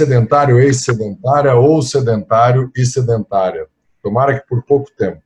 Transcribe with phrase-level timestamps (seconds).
[0.00, 3.66] ex-sedentário, ex-sedentária ou sedentário e sedentária.
[4.02, 5.22] Tomara que por pouco tempo.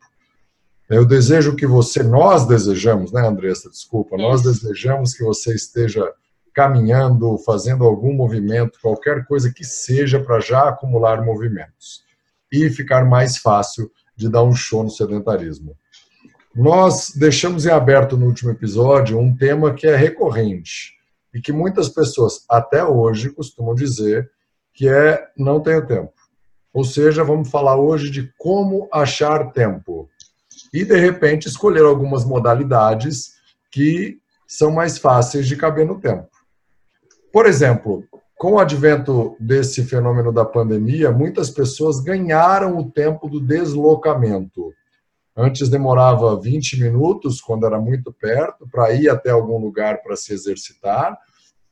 [0.88, 3.70] Eu desejo que você, nós desejamos, né, Andressa?
[3.70, 6.12] Desculpa, nós desejamos que você esteja
[6.52, 12.02] caminhando, fazendo algum movimento, qualquer coisa que seja para já acumular movimentos
[12.52, 15.76] e ficar mais fácil de dar um show no sedentarismo.
[16.54, 20.92] Nós deixamos em aberto no último episódio um tema que é recorrente
[21.32, 24.30] e que muitas pessoas até hoje costumam dizer
[24.74, 26.12] que é não tenho tempo.
[26.72, 30.10] Ou seja, vamos falar hoje de como achar tempo
[30.72, 33.34] e de repente escolher algumas modalidades
[33.70, 36.28] que são mais fáceis de caber no tempo.
[37.32, 38.04] Por exemplo,
[38.36, 44.72] com o advento desse fenômeno da pandemia, muitas pessoas ganharam o tempo do deslocamento.
[45.36, 50.32] Antes demorava 20 minutos, quando era muito perto, para ir até algum lugar para se
[50.32, 51.16] exercitar,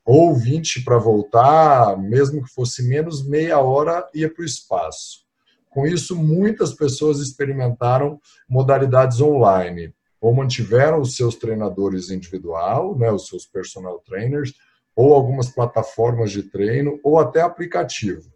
[0.04, 5.22] ou 20 para voltar, mesmo que fosse menos, meia hora ia para o espaço.
[5.70, 13.26] Com isso, muitas pessoas experimentaram modalidades online, ou mantiveram os seus treinadores individual, né, os
[13.26, 14.52] seus personal trainers,
[14.94, 18.30] ou algumas plataformas de treino, ou até aplicativo.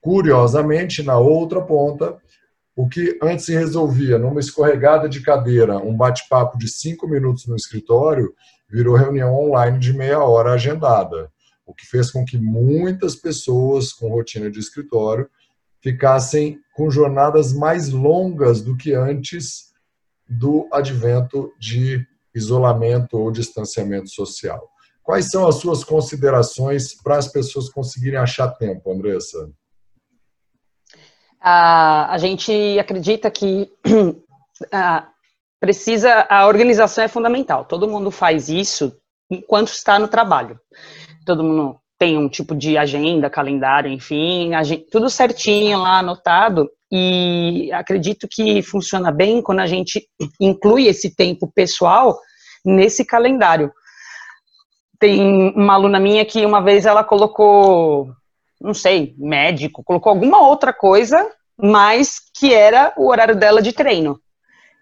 [0.00, 2.16] Curiosamente, na outra ponta,
[2.74, 7.54] o que antes se resolvia numa escorregada de cadeira, um bate-papo de cinco minutos no
[7.54, 8.34] escritório,
[8.72, 11.30] virou reunião online de meia hora agendada,
[11.66, 15.28] o que fez com que muitas pessoas com rotina de escritório
[15.82, 19.72] ficassem com jornadas mais longas do que antes
[20.26, 24.66] do advento de isolamento ou distanciamento social.
[25.02, 29.50] Quais são as suas considerações para as pessoas conseguirem achar tempo, Andressa?
[31.44, 33.68] a gente acredita que
[35.62, 37.64] precisa a organização é fundamental.
[37.64, 38.92] Todo mundo faz isso
[39.30, 40.58] enquanto está no trabalho.
[41.24, 46.68] Todo mundo tem um tipo de agenda, calendário, enfim, gente, tudo certinho lá anotado.
[46.90, 50.04] E acredito que funciona bem quando a gente
[50.40, 52.18] inclui esse tempo pessoal
[52.64, 53.72] nesse calendário.
[54.98, 58.12] Tem uma aluna minha que uma vez ela colocou
[58.60, 64.20] não sei, médico, colocou alguma outra coisa, mas que era o horário dela de treino.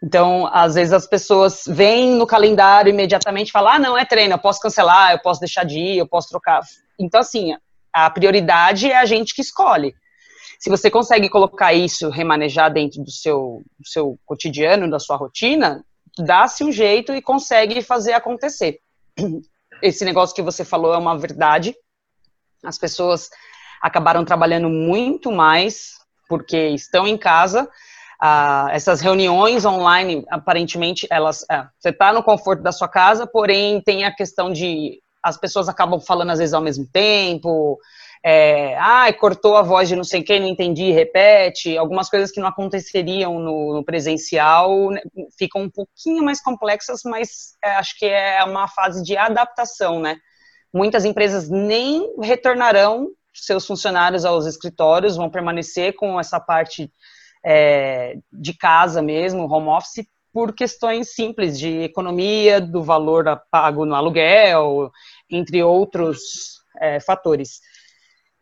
[0.03, 4.35] Então, às vezes as pessoas vêm no calendário imediatamente e falam: ah, não, é treino,
[4.35, 6.61] eu posso cancelar, eu posso deixar de ir, eu posso trocar.
[6.99, 7.55] Então, assim,
[7.93, 9.95] a prioridade é a gente que escolhe.
[10.59, 15.85] Se você consegue colocar isso, remanejar dentro do seu, do seu cotidiano, da sua rotina,
[16.19, 18.79] dá-se um jeito e consegue fazer acontecer.
[19.83, 21.75] Esse negócio que você falou é uma verdade.
[22.63, 23.31] As pessoas
[23.81, 25.93] acabaram trabalhando muito mais
[26.29, 27.69] porque estão em casa.
[28.23, 33.81] Ah, essas reuniões online, aparentemente, elas, é, você está no conforto da sua casa, porém
[33.81, 37.79] tem a questão de as pessoas acabam falando às vezes ao mesmo tempo.
[38.23, 41.79] É, ah, cortou a voz de não sei quem, não entendi, repete.
[41.79, 45.01] Algumas coisas que não aconteceriam no, no presencial né,
[45.39, 50.17] ficam um pouquinho mais complexas, mas é, acho que é uma fase de adaptação, né?
[50.73, 56.93] Muitas empresas nem retornarão seus funcionários aos escritórios, vão permanecer com essa parte
[57.45, 63.95] é, de casa mesmo, home office, por questões simples de economia, do valor pago no
[63.95, 64.91] aluguel,
[65.29, 67.61] entre outros é, fatores.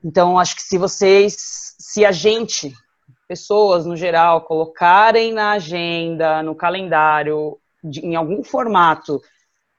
[0.04, 1.37] Então, acho que se vocês,
[1.78, 2.72] se a gente,
[3.26, 9.20] pessoas no geral, colocarem na agenda, no calendário, de, em algum formato,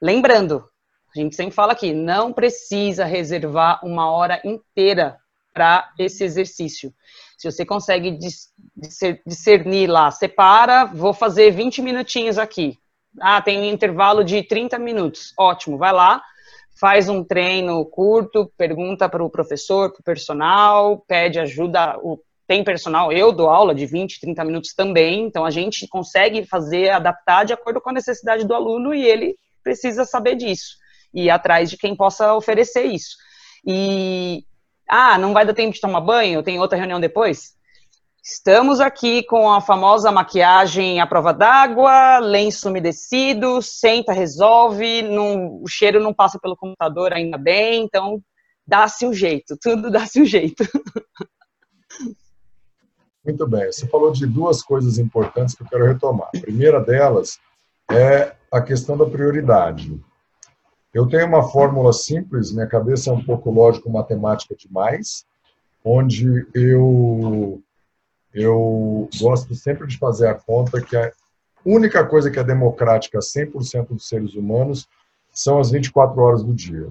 [0.01, 0.67] lembrando,
[1.15, 5.17] a gente sempre fala aqui, não precisa reservar uma hora inteira
[5.53, 6.93] para esse exercício.
[7.39, 8.19] Se você consegue
[9.25, 12.77] discernir lá, separa, vou fazer 20 minutinhos aqui.
[13.21, 15.33] Ah, tem um intervalo de 30 minutos.
[15.39, 16.21] Ótimo, vai lá,
[16.77, 21.97] faz um treino curto, pergunta para o professor, para o personal, pede ajuda.
[22.45, 26.89] Tem personal, eu dou aula de 20, 30 minutos também, então a gente consegue fazer,
[26.89, 30.75] adaptar de acordo com a necessidade do aluno e ele precisa saber disso
[31.13, 33.15] e ir atrás de quem possa oferecer isso.
[33.65, 34.43] E,
[34.89, 37.53] ah, não vai dar tempo de tomar banho, tem outra reunião depois?
[38.23, 45.67] Estamos aqui com a famosa maquiagem à prova d'água, lenço umedecido, senta, resolve, não, o
[45.67, 48.21] cheiro não passa pelo computador ainda bem, então
[48.67, 50.63] dá-se um jeito, tudo dá-se um jeito.
[53.25, 56.29] Muito bem, você falou de duas coisas importantes que eu quero retomar.
[56.35, 57.37] A primeira delas
[57.91, 59.99] é a questão da prioridade.
[60.93, 65.25] Eu tenho uma fórmula simples, minha cabeça é um pouco lógico-matemática demais,
[65.83, 67.61] onde eu,
[68.33, 71.11] eu gosto sempre de fazer a conta que a
[71.63, 74.87] única coisa que é democrática a 100% dos seres humanos
[75.31, 76.87] são as 24 horas do dia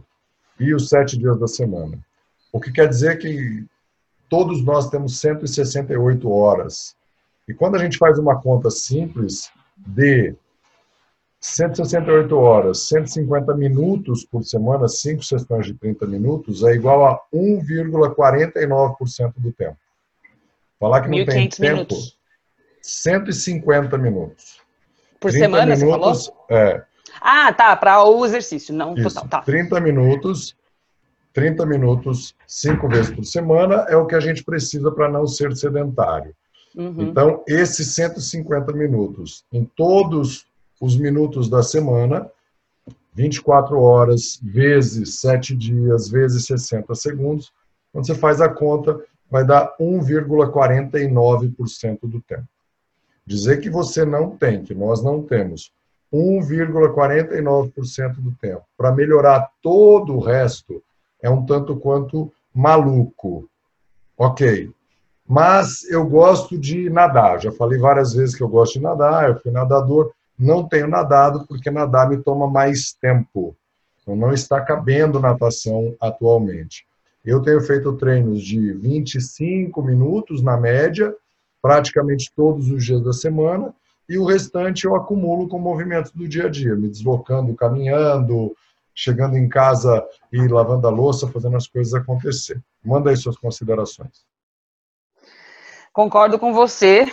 [0.59, 1.99] e os sete dias da semana.
[2.53, 3.67] O que quer dizer que
[4.29, 6.97] todos nós temos 168 horas.
[7.49, 10.35] E quando a gente faz uma conta simples de
[11.41, 19.35] 168 horas, 150 minutos por semana, 5 sessões de 30 minutos, é igual a 1,49%
[19.37, 19.77] do tempo.
[20.81, 22.19] Falar que não tem tempo, minutos.
[22.83, 24.61] 150 minutos.
[25.21, 26.47] Por semana, minutos, você falou?
[26.51, 26.85] É.
[27.21, 29.29] Ah, tá, para o exercício, não Isso, total.
[29.29, 29.43] Tá.
[29.43, 30.57] 30 minutos,
[31.33, 35.55] 30 minutos, cinco vezes por semana, é o que a gente precisa para não ser
[35.57, 36.35] sedentário.
[36.77, 36.97] Uhum.
[36.99, 40.48] Então, esses 150 minutos, em todos
[40.81, 42.29] os minutos da semana,
[43.15, 47.53] 24 horas, vezes 7 dias, vezes 60 segundos,
[47.93, 48.99] quando você faz a conta,
[49.31, 52.47] vai dar 1,49% do tempo.
[53.27, 55.73] Dizer que você não tem, que nós não temos
[56.13, 60.83] 1,49% do tempo para melhorar todo o resto
[61.21, 63.49] é um tanto quanto maluco.
[64.17, 64.71] Ok.
[65.27, 67.41] Mas eu gosto de nadar.
[67.41, 70.13] Já falei várias vezes que eu gosto de nadar, eu fui nadador.
[70.39, 73.57] Não tenho nadado porque nadar me toma mais tempo.
[74.01, 76.87] Então, não está cabendo natação atualmente.
[77.25, 81.15] Eu tenho feito treinos de 25 minutos na média
[81.61, 83.75] praticamente todos os dias da semana,
[84.09, 88.57] e o restante eu acumulo com movimentos do dia a dia, me deslocando, caminhando,
[88.95, 92.63] chegando em casa e lavando a louça, fazendo as coisas acontecer.
[92.83, 94.25] Manda aí suas considerações.
[95.93, 97.07] Concordo com você,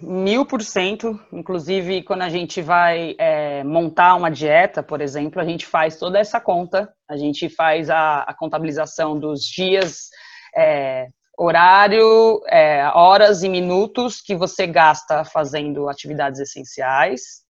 [0.00, 1.18] mil por cento.
[1.32, 6.18] Inclusive, quando a gente vai é, montar uma dieta, por exemplo, a gente faz toda
[6.18, 10.08] essa conta, a gente faz a, a contabilização dos dias
[10.56, 11.08] é,
[11.38, 17.44] horário, é, horas e minutos que você gasta fazendo atividades essenciais,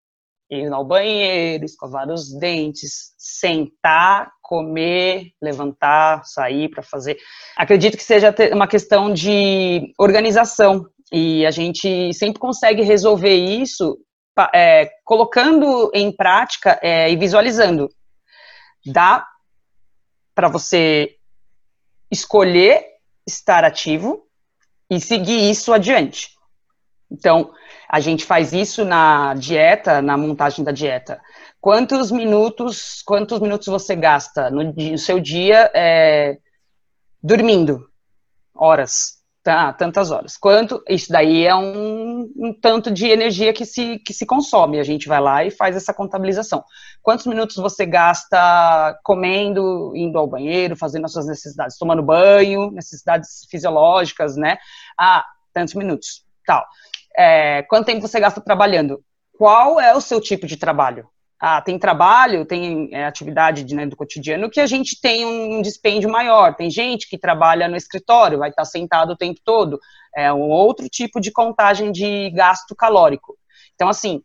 [0.50, 7.18] ir ao banheiro, escovar os dentes, sentar, comer, levantar, sair para fazer.
[7.58, 13.98] Acredito que seja uma questão de organização e a gente sempre consegue resolver isso
[14.54, 17.90] é, colocando em prática é, e visualizando.
[18.86, 19.26] Dá
[20.34, 21.16] para você
[22.12, 22.84] escolher
[23.26, 24.28] estar ativo
[24.90, 26.30] e seguir isso adiante.
[27.10, 27.54] Então,
[27.88, 31.22] a gente faz isso na dieta, na montagem da dieta.
[31.62, 36.38] Quantos minutos, quantos minutos você gasta no, no seu dia é,
[37.24, 37.90] dormindo?
[38.54, 40.36] Horas tá, tantas horas.
[40.36, 44.80] Quanto isso daí é um, um, tanto de energia que se, que se consome.
[44.80, 46.64] A gente vai lá e faz essa contabilização.
[47.04, 53.46] Quantos minutos você gasta comendo, indo ao banheiro, fazendo as suas necessidades, tomando banho, necessidades
[53.48, 54.58] fisiológicas, né?
[55.00, 56.66] Ah, tantos minutos, tal.
[57.16, 59.00] É, quanto tempo você gasta trabalhando?
[59.38, 61.08] Qual é o seu tipo de trabalho?
[61.40, 65.62] Ah, tem trabalho, tem é, atividade de, né, do cotidiano que a gente tem um
[65.62, 66.56] dispêndio maior.
[66.56, 69.80] Tem gente que trabalha no escritório, vai estar sentado o tempo todo.
[70.16, 73.38] É um outro tipo de contagem de gasto calórico.
[73.76, 74.24] Então, assim,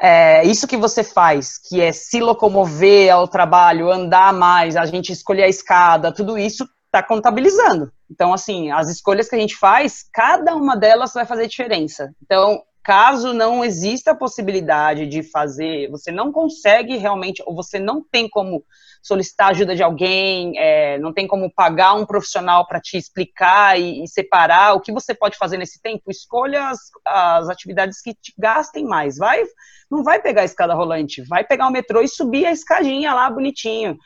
[0.00, 5.10] é, isso que você faz, que é se locomover ao trabalho, andar mais, a gente
[5.10, 7.92] escolher a escada, tudo isso está contabilizando.
[8.08, 12.10] Então, assim, as escolhas que a gente faz, cada uma delas vai fazer diferença.
[12.22, 18.02] Então, caso não exista a possibilidade de fazer, você não consegue realmente, ou você não
[18.02, 18.64] tem como
[19.02, 24.02] solicitar ajuda de alguém, é, não tem como pagar um profissional para te explicar e,
[24.02, 28.32] e, separar o que você pode fazer nesse tempo, escolha as, as atividades que te
[28.38, 29.18] gastem mais.
[29.18, 29.44] Vai,
[29.90, 33.28] não vai pegar a escada rolante, vai pegar o metrô e subir a escadinha lá
[33.28, 33.98] bonitinho.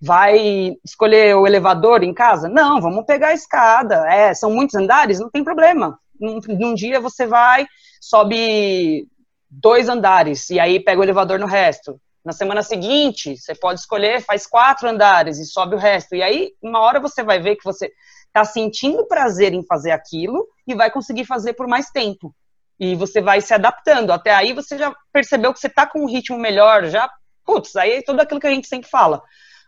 [0.00, 2.48] Vai escolher o elevador em casa?
[2.48, 4.10] Não, vamos pegar a escada.
[4.10, 5.20] É, são muitos andares?
[5.20, 5.98] Não tem problema.
[6.20, 7.66] Num, num dia você vai,
[8.00, 9.08] sobe
[9.50, 12.00] dois andares e aí pega o elevador no resto.
[12.24, 16.14] Na semana seguinte, você pode escolher, faz quatro andares e sobe o resto.
[16.14, 17.90] E aí, uma hora você vai ver que você
[18.26, 22.34] está sentindo prazer em fazer aquilo e vai conseguir fazer por mais tempo.
[22.78, 24.10] E você vai se adaptando.
[24.10, 27.10] Até aí você já percebeu que você está com um ritmo melhor, já,
[27.44, 29.22] putz, aí é tudo aquilo que a gente sempre fala.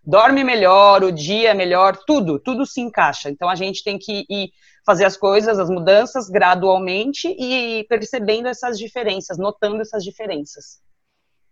[0.04, 3.30] Dorme melhor, o dia é melhor, tudo, tudo se encaixa.
[3.30, 4.50] Então a gente tem que ir
[4.84, 10.80] fazer as coisas, as mudanças gradualmente e percebendo essas diferenças, notando essas diferenças.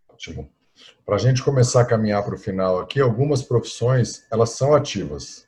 [0.08, 0.50] Ótimo.
[1.04, 5.46] Para a gente começar a caminhar para o final aqui, algumas profissões elas são ativas.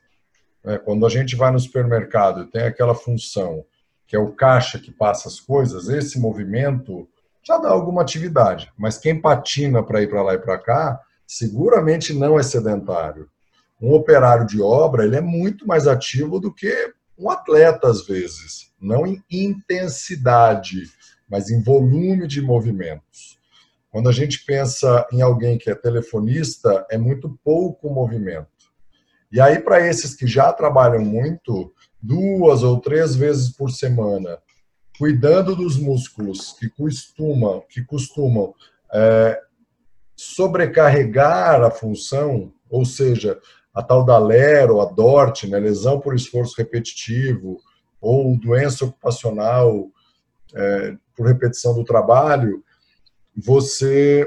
[0.62, 0.78] Né?
[0.78, 3.64] Quando a gente vai no supermercado e tem aquela função
[4.06, 7.09] que é o caixa que passa as coisas, esse movimento
[7.42, 8.71] já dá alguma atividade.
[8.78, 11.00] Mas quem patina para ir para lá e para cá,
[11.37, 13.29] seguramente não é sedentário.
[13.81, 18.71] Um operário de obra ele é muito mais ativo do que um atleta às vezes,
[18.81, 20.85] não em intensidade,
[21.29, 23.39] mas em volume de movimentos.
[23.91, 28.49] Quando a gente pensa em alguém que é telefonista, é muito pouco movimento.
[29.31, 34.39] E aí, para esses que já trabalham muito, duas ou três vezes por semana,
[34.99, 38.55] cuidando dos músculos que costumam, que costumam
[38.93, 39.41] é,
[40.23, 43.41] sobrecarregar a função, ou seja,
[43.75, 47.59] a tal da LER ou a DORT, né, lesão por esforço repetitivo,
[48.00, 49.88] ou doença ocupacional
[50.55, 52.62] é, por repetição do trabalho,
[53.37, 54.26] você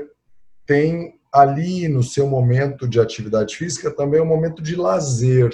[0.66, 5.52] tem ali no seu momento de atividade física também um momento de lazer,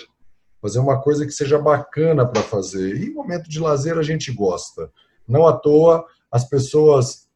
[0.61, 2.95] fazer uma coisa que seja bacana para fazer.
[2.95, 4.91] E momento de lazer a gente gosta.
[5.27, 7.27] Não à toa as pessoas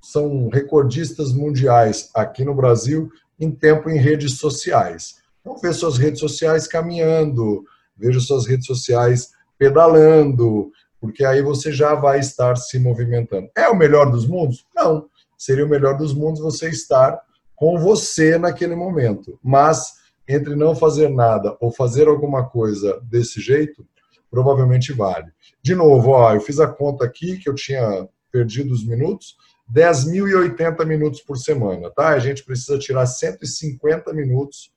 [0.00, 5.16] são recordistas mundiais aqui no Brasil em tempo em redes sociais.
[5.40, 7.64] Então veja suas redes sociais caminhando,
[7.96, 13.48] veja suas redes sociais pedalando, porque aí você já vai estar se movimentando.
[13.56, 14.66] É o melhor dos mundos?
[14.74, 15.08] Não.
[15.36, 17.20] Seria o melhor dos mundos você estar
[17.54, 19.38] com você naquele momento.
[19.42, 23.86] Mas entre não fazer nada ou fazer alguma coisa desse jeito,
[24.30, 25.32] provavelmente vale.
[25.62, 29.36] De novo, ó, eu fiz a conta aqui que eu tinha perdido os minutos,
[29.72, 32.08] 10.080 minutos por semana, tá?
[32.08, 34.72] A gente precisa tirar 150 minutos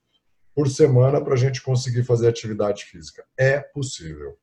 [0.54, 3.24] por semana para a gente conseguir fazer atividade física.
[3.38, 4.36] É possível.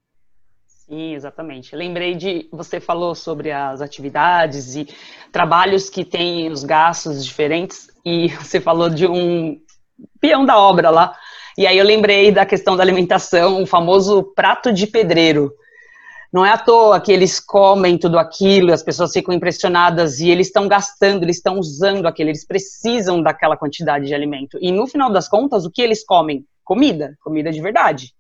[0.65, 1.75] Sim, exatamente.
[1.75, 4.87] Lembrei de você falou sobre as atividades e
[5.31, 9.61] trabalhos que têm os gastos diferentes e você falou de um
[10.19, 11.15] peão da obra lá.
[11.55, 15.53] E aí eu lembrei da questão da alimentação, o famoso prato de pedreiro.
[16.31, 20.47] Não é à toa que eles comem tudo aquilo, as pessoas ficam impressionadas e eles
[20.47, 24.57] estão gastando, eles estão usando aquilo, eles precisam daquela quantidade de alimento.
[24.61, 26.45] E no final das contas, o que eles comem?
[26.63, 28.13] Comida, comida de verdade.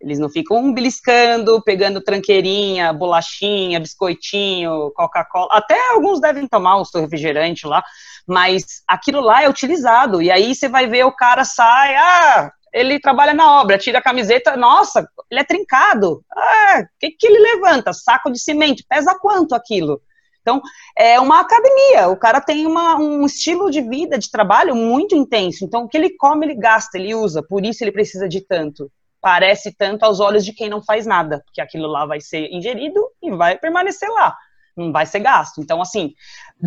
[0.00, 5.48] Eles não ficam beliscando, pegando tranqueirinha, bolachinha, biscoitinho, Coca-Cola.
[5.50, 7.84] Até alguns devem tomar o seu refrigerante lá,
[8.26, 10.22] mas aquilo lá é utilizado.
[10.22, 14.02] E aí você vai ver o cara sai, ah, ele trabalha na obra, tira a
[14.02, 16.24] camiseta, nossa, ele é trincado.
[16.30, 17.92] Ah, o que, que ele levanta?
[17.92, 20.00] Saco de cimento, pesa quanto aquilo?
[20.40, 20.60] Então,
[20.96, 25.64] é uma academia, o cara tem uma, um estilo de vida, de trabalho muito intenso.
[25.64, 28.90] Então, o que ele come, ele gasta, ele usa, por isso ele precisa de tanto
[29.20, 33.06] parece tanto aos olhos de quem não faz nada, porque aquilo lá vai ser ingerido
[33.22, 34.36] e vai permanecer lá,
[34.92, 35.60] vai ser gasto.
[35.60, 36.14] Então, assim,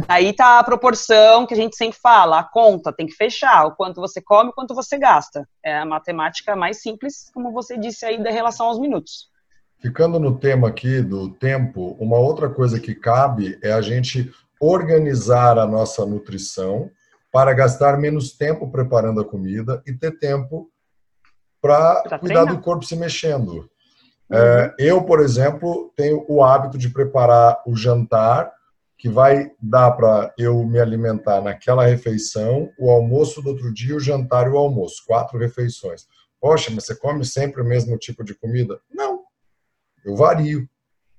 [0.07, 3.75] daí tá a proporção que a gente sempre fala, a conta tem que fechar, o
[3.75, 5.47] quanto você come, o quanto você gasta.
[5.63, 9.31] É a matemática mais simples, como você disse aí, da relação aos minutos.
[9.79, 15.57] Ficando no tema aqui do tempo, uma outra coisa que cabe é a gente organizar
[15.57, 16.89] a nossa nutrição
[17.31, 20.69] para gastar menos tempo preparando a comida e ter tempo
[21.59, 23.69] para cuidar do corpo se mexendo.
[24.33, 28.51] É, eu, por exemplo, tenho o hábito de preparar o jantar
[28.97, 33.99] que vai dar para eu me alimentar naquela refeição, o almoço do outro dia, o
[33.99, 36.07] jantar e o almoço, quatro refeições.
[36.39, 38.79] Poxa, mas você come sempre o mesmo tipo de comida?
[38.91, 39.21] Não,
[40.05, 40.67] eu vario.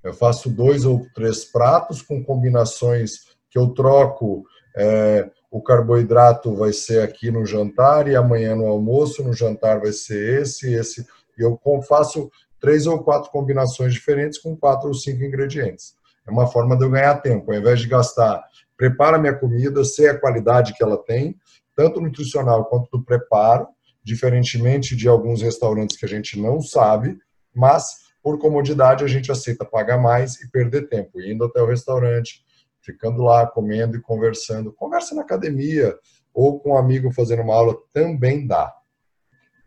[0.03, 4.45] Eu faço dois ou três pratos com combinações que eu troco
[4.77, 9.93] é, o carboidrato vai ser aqui no jantar e amanhã no almoço, no jantar vai
[9.93, 11.07] ser esse, esse.
[11.39, 12.29] E eu faço
[12.65, 15.95] três ou quatro combinações diferentes com quatro ou cinco ingredientes.
[16.27, 17.53] É uma forma de eu ganhar tempo.
[17.53, 18.43] Ao invés de gastar,
[18.75, 21.37] prepara minha comida, sei a qualidade que ela tem,
[21.77, 23.67] tanto nutricional quanto do preparo,
[24.03, 27.19] diferentemente de alguns restaurantes que a gente não sabe,
[27.55, 27.85] mas
[28.23, 32.43] por comodidade a gente aceita pagar mais e perder tempo, indo até o restaurante,
[32.81, 34.73] ficando lá comendo e conversando.
[34.73, 35.95] Conversa na academia
[36.33, 38.73] ou com um amigo fazendo uma aula também dá.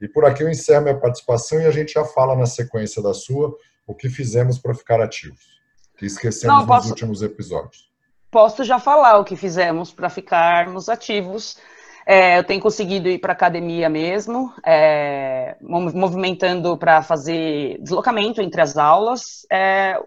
[0.01, 3.13] E por aqui eu encerro minha participação e a gente já fala na sequência da
[3.13, 5.59] sua o que fizemos para ficar ativos,
[5.97, 7.89] que esquecemos Não, posso, nos últimos episódios.
[8.29, 11.57] Posso já falar o que fizemos para ficarmos ativos.
[12.05, 18.77] É, eu tenho conseguido ir para academia mesmo, é, movimentando para fazer deslocamento entre as
[18.77, 19.45] aulas.
[19.51, 19.99] É,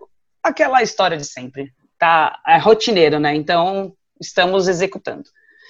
[0.42, 3.34] aquela história de sempre tá é rotineiro, né?
[3.34, 5.24] Então, estamos executando.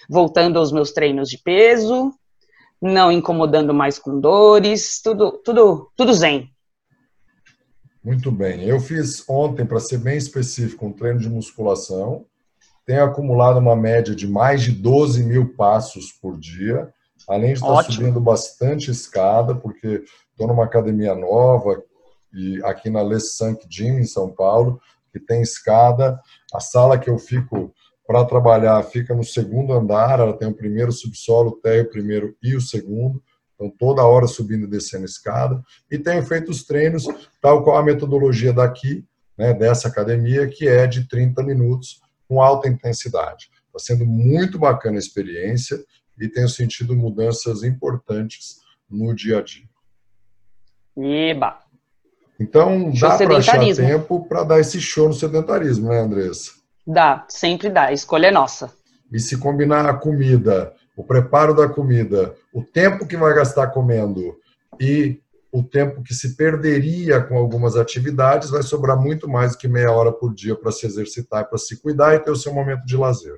[0.08, 2.12] Voltando aos meus treinos de peso,
[2.80, 6.50] não incomodando mais com dores, tudo, tudo, tudo zen.
[8.02, 8.64] Muito bem.
[8.64, 12.24] Eu fiz ontem, para ser bem específico, um treino de musculação.
[12.86, 16.90] Tenho acumulado uma média de mais de 12 mil passos por dia,
[17.28, 17.94] além de estar Ótimo.
[17.94, 21.82] subindo bastante escada, porque estou numa academia nova,
[22.32, 24.80] e aqui na Les Sank Gym, em São Paulo,
[25.12, 26.18] que tem escada.
[26.54, 27.74] A sala que eu fico
[28.10, 32.56] para trabalhar fica no segundo andar, ela tem o primeiro subsolo, o térreo primeiro e
[32.56, 33.22] o segundo.
[33.54, 35.62] Então, toda hora subindo e descendo escada.
[35.88, 37.06] E tenho feito os treinos,
[37.40, 39.04] tal qual a metodologia daqui,
[39.38, 43.48] né, dessa academia, que é de 30 minutos, com alta intensidade.
[43.68, 45.78] Está sendo muito bacana a experiência
[46.18, 48.56] e tenho sentido mudanças importantes
[48.90, 49.68] no dia a dia.
[50.96, 51.60] Eba!
[52.40, 56.59] Então, dá para achar tempo para dar esse show no sedentarismo, né, Andressa?
[56.86, 57.86] Dá, sempre dá.
[57.86, 58.72] A escolha é nossa.
[59.12, 64.36] E se combinar a comida, o preparo da comida, o tempo que vai gastar comendo
[64.80, 65.20] e
[65.52, 69.90] o tempo que se perderia com algumas atividades, vai sobrar muito mais do que meia
[69.90, 72.96] hora por dia para se exercitar, para se cuidar e ter o seu momento de
[72.96, 73.36] lazer.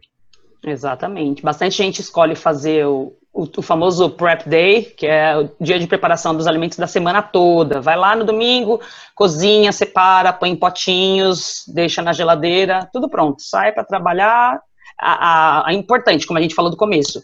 [0.64, 1.42] Exatamente.
[1.42, 5.86] Bastante gente escolhe fazer o, o, o, famoso prep day, que é o dia de
[5.86, 7.80] preparação dos alimentos da semana toda.
[7.80, 8.80] Vai lá no domingo,
[9.14, 13.40] cozinha, separa, põe em potinhos, deixa na geladeira, tudo pronto.
[13.40, 14.60] Sai para trabalhar.
[15.00, 17.22] A, a, a, importante, como a gente falou do começo,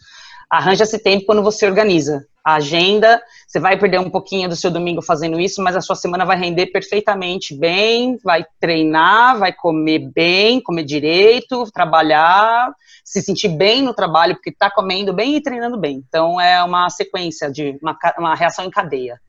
[0.51, 3.21] arranja-se tempo quando você organiza a agenda.
[3.47, 6.39] Você vai perder um pouquinho do seu domingo fazendo isso, mas a sua semana vai
[6.39, 12.73] render perfeitamente bem, vai treinar, vai comer bem, comer direito, trabalhar,
[13.05, 16.03] se sentir bem no trabalho, porque está comendo bem e treinando bem.
[16.09, 19.21] Então é uma sequência de uma, uma reação em cadeia.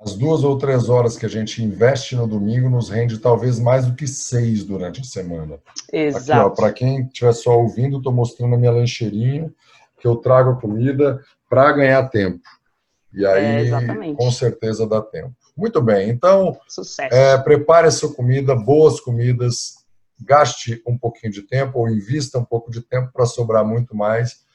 [0.00, 3.84] As duas ou três horas que a gente investe no domingo nos rende talvez mais
[3.84, 5.58] do que seis durante a semana.
[5.92, 6.54] Exato.
[6.54, 9.52] Para quem estiver só ouvindo, estou mostrando a minha lancheirinha,
[9.98, 12.40] que eu trago a comida para ganhar tempo.
[13.12, 15.34] E aí, é, com certeza, dá tempo.
[15.56, 16.56] Muito bem, então,
[17.10, 19.74] é, prepare a sua comida, boas comidas,
[20.20, 24.46] gaste um pouquinho de tempo ou invista um pouco de tempo para sobrar muito mais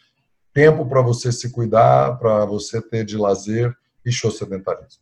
[0.53, 5.01] tempo para você se cuidar, para você ter de lazer e show sedentarismo.